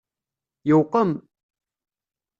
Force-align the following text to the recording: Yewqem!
Yewqem! 0.69 1.11